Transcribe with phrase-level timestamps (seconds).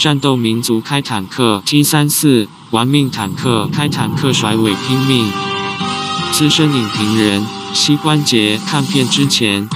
[0.00, 5.30] 战斗民族开坦克 T 三四，玩命坦克开坦克甩尾拼命。
[6.32, 9.68] 资深影评人膝关节看片之前，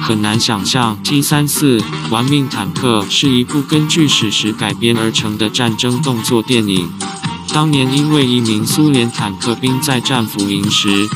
[0.00, 6.88] 很难想象 T 三四玩命坦克是一部根据史实改编而成的战争动作电影。
[7.52, 11.08] 当年因为一名苏联坦克兵在战俘营时，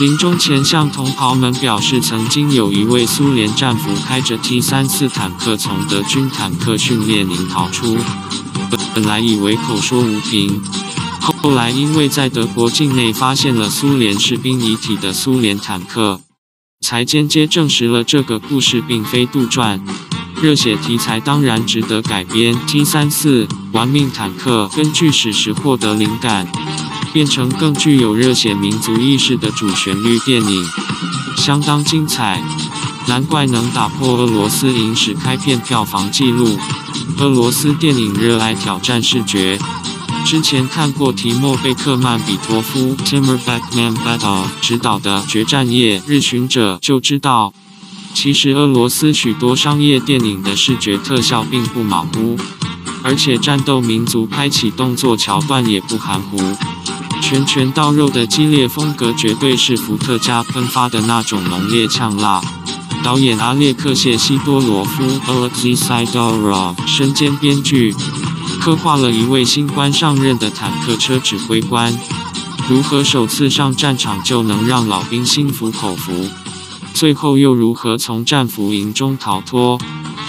[0.00, 7.98] 临终前向同袍们表示，曾经有一位苏联战俘开着 T 三四坦克从德军坦克训练营逃出，
[8.94, 10.62] 本来以为口说无凭，
[11.42, 16.22] 后来因为在德国境内发现了苏联士兵遗体的苏联坦克。
[16.80, 19.78] 才间接证实了这个故事并非杜撰，
[20.40, 22.58] 热血题材当然值得改编。
[22.66, 26.50] T 三四玩命坦克根据史实获得灵感，
[27.12, 30.64] 变成更具有热血民族意识的主旋律电影，
[31.36, 32.42] 相当精彩，
[33.06, 36.58] 难怪能打破俄罗斯影史开片票房纪录。
[37.18, 39.58] 俄罗斯电影热爱挑战视觉。
[40.24, 47.52] 之前看过提莫贝克曼比托夫 Timur Bekmambetov 执导的《决战夜：日巡者》就知道，
[48.14, 52.38] 其实俄罗斯许多商业电影的视觉特效并不马虎，
[53.02, 56.38] 而且战斗民族拍起动作桥段也不含糊，
[57.20, 62.40] 拳拳到肉的激烈风格绝对是伏特加喷发的那种浓烈呛辣。
[63.02, 67.94] 导演阿列克谢西多罗夫 Alexey Sidorov 身兼编剧。
[68.60, 71.98] 刻画了一位新官上任的坦克车指挥官，
[72.68, 76.28] 如何首次上战场就能让老兵心服口服，
[76.92, 79.78] 最后又如何从战俘营中逃脱。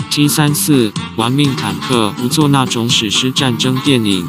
[0.09, 4.25] T 三四玩命坦克不做那种史诗战争电影，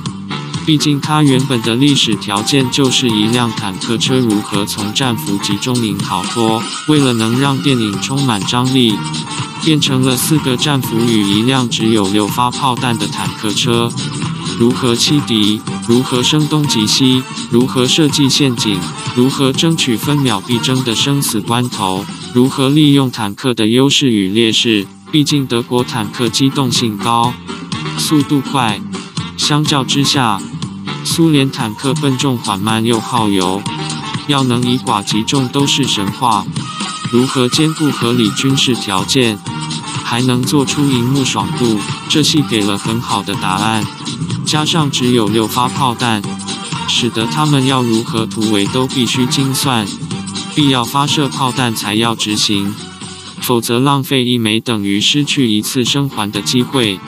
[0.65, 6.63] 毕竟它原本的历史条件就是一辆坦克车如何从战俘集中营逃脱。
[6.89, 8.95] 为了能让电影充满张力。
[9.65, 13.93] 变成了四个战俘与一辆只有六发炮弹的坦克车，
[14.59, 18.77] 如何欺敌，如何声东击西，如何设计陷阱，
[19.15, 24.85] 如何争取分秒必争的生死关头，如何利用坦克的优势与劣势。
[25.13, 27.33] 毕竟德国坦克机动性高，
[27.97, 28.81] 速度快，
[29.43, 30.41] 相较之下，
[31.05, 33.61] 苏联坦克笨重缓慢又耗油，
[34.29, 36.47] 要能以寡击众都是神话。
[37.11, 39.37] 如何兼顾合理军事条件，
[40.05, 41.81] 还能做出荧幕爽度？
[42.09, 43.85] 这戏给了很好的答案。
[44.47, 46.23] 加上只有六发炮弹，
[46.89, 49.85] 使得他们要如何突围都必须精算，
[50.55, 52.73] 必要发射炮弹才要执行，
[53.41, 57.01] 否则浪费一枚等于失去一次生还的机会。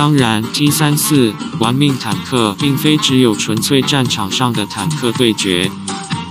[0.00, 5.70] 当然，T 三四玩命坦克并非只有纯粹战场上的坦克对决。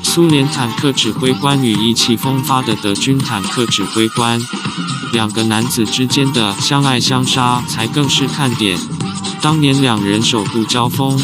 [0.01, 4.41] 苏联坦克指挥官与意气风发的德军坦克指挥官，
[5.13, 8.75] 两个男子之间的相爱相杀才更是看点。
[9.39, 11.21] 当年两人首度交锋，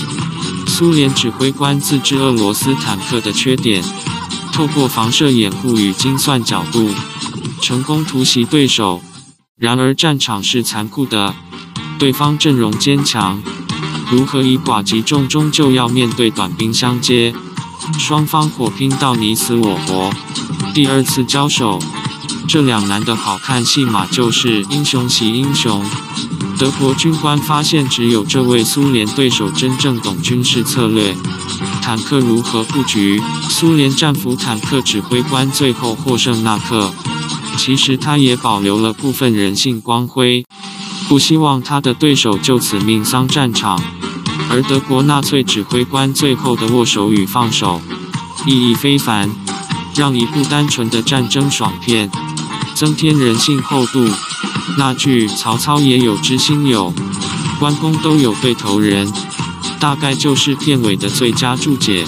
[0.67, 3.83] 苏联指挥官自知俄罗斯坦克的缺点，
[4.53, 6.91] 透过防射掩护与精算角度，
[7.59, 9.01] 成功突袭对手。
[9.57, 11.33] 然而战场是残酷的，
[11.97, 13.41] 对方阵容坚强，
[14.11, 17.33] 如何以寡击众，终究要面对短兵相接。
[18.00, 20.11] 双方火拼到你死我活，
[20.73, 21.79] 第二次交手，
[22.47, 25.85] 这两男的好看戏码就是英雄惜英雄。
[26.57, 31.13] 德国军官发现只有这位苏联对手真正懂军事策略，
[31.81, 33.22] 坦克如何布局。
[33.50, 36.94] 苏联战俘坦克指挥官最后获胜那刻，
[37.57, 40.45] 其实他也保留了部分人性光辉，
[41.07, 43.81] 不希望他的对手就此命丧战场。
[44.50, 47.81] 而德国纳粹指挥官最后的握手与放手，
[48.46, 49.30] 意义非凡，
[49.96, 52.12] 让一部单纯的战争爽片
[52.75, 54.07] 增添人性厚度。
[54.78, 56.94] 那句“曹操也有知心友，
[57.60, 59.12] 关公都有对头人”，
[59.80, 62.06] 大概就是片尾的最佳注解。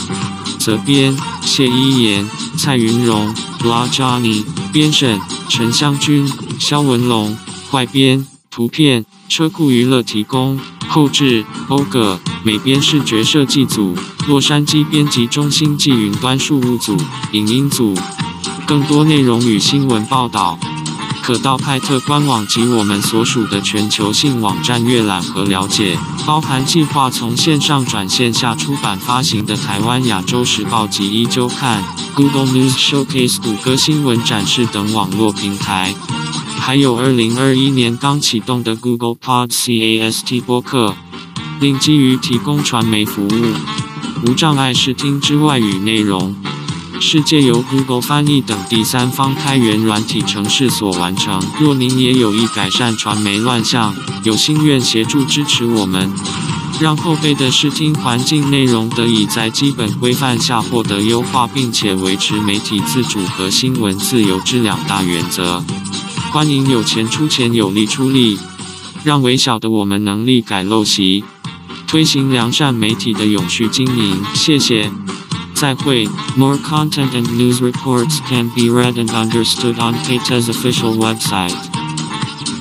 [0.60, 3.34] 责编：谢一言、蔡云荣、
[3.64, 6.30] 拉扎尼编审：陈湘君、
[6.60, 7.38] 肖文龙，
[7.72, 10.60] 坏编：图片：车库娱乐提供。
[10.88, 13.96] 后制欧葛，美编视觉设计组，
[14.28, 16.98] 洛杉矶编辑中心暨云端数务组，
[17.34, 17.96] 影音组。
[18.66, 20.58] 更多内容与新闻报道，
[21.22, 25.96] 可到派特官网及我们所属的全球性网站阅览和了解，
[26.26, 31.84] 包含计划从线上转线下出版发行的台湾亚洲时报及一周刊、
[32.16, 35.94] Google News Showcase、谷歌新闻展示等网络平台。
[36.60, 40.96] 还有二零二一年刚启动的 Google Podcast 播客，
[41.62, 43.32] 另基于提供传媒服务、
[44.26, 46.36] 无障碍视听之外语内容，
[47.00, 51.42] 是借由 Google 翻译等第三方开源软体程式所完成。
[51.60, 56.12] 若您也有意改善传媒乱象，有心愿协助支持我们，
[56.82, 65.64] 让后辈的视听环境内容得以在基本规范下获得优化，并且维持媒体自主和新闻自由之两大原则，
[66.33, 68.39] 欢迎有钱出钱，有力出力，
[69.05, 71.25] 让微小的我们能力改陋习，
[71.87, 74.25] 推行良善媒体的永续经营。
[74.35, 74.91] 谢谢。
[75.55, 76.09] 再会。
[76.37, 81.55] More content and news reports can be read and understood on PT's official website,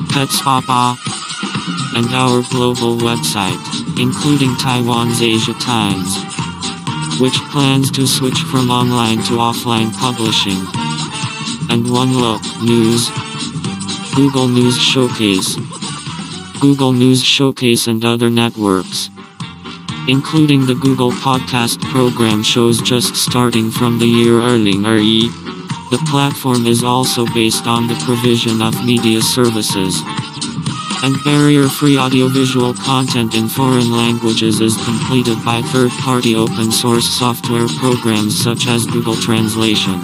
[0.10, 0.98] Petsbaba,
[1.96, 3.58] and our global website,
[3.98, 6.20] including Taiwan's Asia Times,
[7.20, 10.60] which plans to switch from online to offline publishing,
[11.70, 13.10] and One Look News,
[14.17, 15.57] Google News Showcase,
[16.61, 19.11] Google News Showcase and other networks
[20.09, 24.73] including the Google Podcast program shows just starting from the year early.
[25.91, 30.01] The platform is also based on the provision of media services.
[31.03, 38.67] And barrier-free audiovisual content in foreign languages is completed by third-party open-source software programs such
[38.67, 40.01] as Google Translation.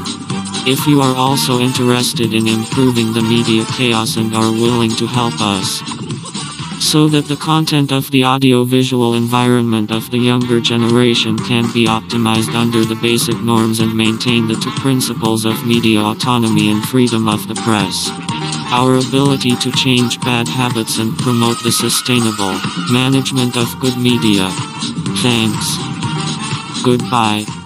[0.64, 5.34] If you are also interested in improving the media chaos and are willing to help
[5.40, 5.82] us,
[6.82, 12.54] so that the content of the audiovisual environment of the younger generation can be optimized
[12.54, 17.46] under the basic norms and maintain the two principles of media autonomy and freedom of
[17.48, 18.10] the press.
[18.70, 22.54] Our ability to change bad habits and promote the sustainable
[22.90, 24.48] management of good media.
[25.22, 25.66] Thanks.
[26.84, 27.61] Goodbye.